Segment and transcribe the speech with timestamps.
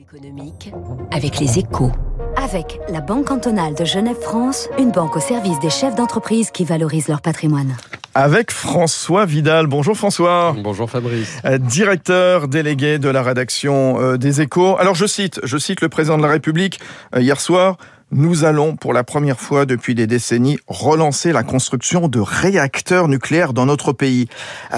[0.00, 0.72] économique
[1.10, 1.90] avec les échos.
[2.36, 7.08] Avec la Banque cantonale de Genève-France, une banque au service des chefs d'entreprise qui valorisent
[7.08, 7.74] leur patrimoine.
[8.14, 9.66] Avec François Vidal.
[9.66, 10.54] Bonjour François.
[10.62, 11.38] Bonjour Fabrice.
[11.44, 14.76] Euh, Directeur délégué de la rédaction euh, des Échos.
[14.78, 16.80] Alors je cite, je cite le président de la République
[17.14, 17.76] euh, hier soir.
[18.10, 23.52] Nous allons, pour la première fois depuis des décennies, relancer la construction de réacteurs nucléaires
[23.52, 24.28] dans notre pays.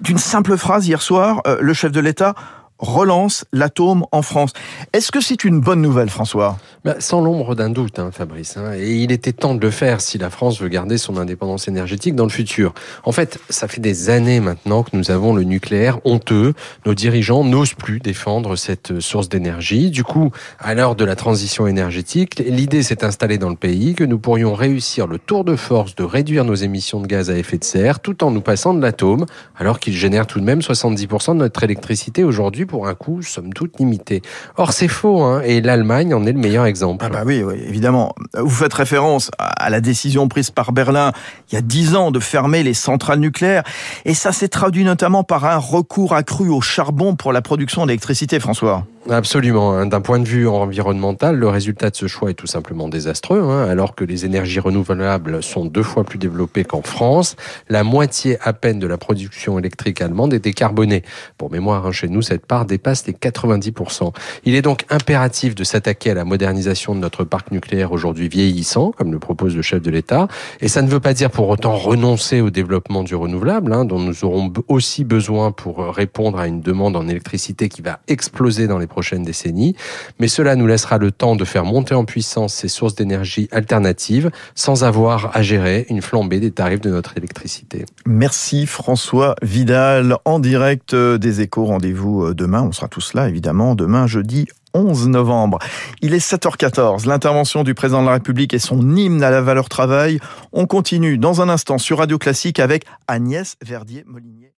[0.00, 2.34] D'une simple phrase hier soir, le chef de l'État
[2.80, 4.52] relance l'atome en France.
[4.92, 6.58] Est-ce que c'est une bonne nouvelle, François?
[6.84, 8.56] Bah, sans l'ombre d'un doute, hein, Fabrice.
[8.56, 8.72] hein.
[8.74, 12.14] et il était temps de le faire si la France veut garder son indépendance énergétique
[12.14, 12.72] dans le futur.
[13.04, 16.54] En fait, ça fait des années maintenant que nous avons le nucléaire honteux.
[16.86, 19.90] Nos dirigeants n'osent plus défendre cette source d'énergie.
[19.90, 24.04] Du coup, à l'heure de la transition énergétique, l'idée s'est installée dans le pays que
[24.04, 27.58] nous pourrions réussir le tour de force de réduire nos émissions de gaz à effet
[27.58, 29.26] de serre tout en nous passant de l'atome,
[29.58, 33.52] alors qu'il génère tout de même 70% de notre électricité aujourd'hui pour un coût somme
[33.52, 34.22] toute limité.
[34.56, 37.04] Or, c'est faux, hein, et l'Allemagne en est le meilleur exemple.
[37.04, 38.14] Ah bah oui, oui, évidemment.
[38.34, 41.10] Vous faites référence à la décision prise par Berlin
[41.50, 43.64] il y a dix ans de fermer les centrales nucléaires.
[44.04, 48.38] Et ça s'est traduit notamment par un recours accru au charbon pour la production d'électricité,
[48.38, 48.86] François.
[49.08, 49.72] Absolument.
[49.72, 49.86] hein.
[49.86, 53.40] D'un point de vue environnemental, le résultat de ce choix est tout simplement désastreux.
[53.40, 53.66] hein.
[53.66, 57.34] Alors que les énergies renouvelables sont deux fois plus développées qu'en France,
[57.70, 61.02] la moitié à peine de la production électrique allemande est décarbonée.
[61.38, 64.12] Pour mémoire, hein, chez nous, cette part dépasse les 90%.
[64.44, 68.92] Il est donc impératif de s'attaquer à la modernisation de notre parc nucléaire aujourd'hui vieillissant,
[68.92, 70.28] comme le propose le chef de l'État.
[70.60, 73.98] Et ça ne veut pas dire pour autant renoncer au développement du renouvelable, hein, dont
[73.98, 78.78] nous aurons aussi besoin pour répondre à une demande en électricité qui va exploser dans
[78.78, 79.74] les prochaines décennies.
[80.18, 84.30] Mais cela nous laissera le temps de faire monter en puissance ces sources d'énergie alternatives
[84.54, 87.86] sans avoir à gérer une flambée des tarifs de notre électricité.
[88.04, 91.64] Merci François Vidal en direct euh, des échos.
[91.64, 92.62] Rendez-vous euh, demain.
[92.62, 95.58] On sera tous là, évidemment, demain, jeudi 11 novembre.
[96.00, 97.06] Il est 7h14.
[97.06, 100.20] L'intervention du président de la République et son hymne à la valeur travail.
[100.52, 104.54] On continue dans un instant sur Radio Classique avec Agnès Verdier-Molinier.